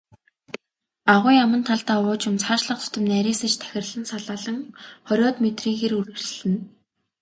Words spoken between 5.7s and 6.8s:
хэр үргэлжилнэ.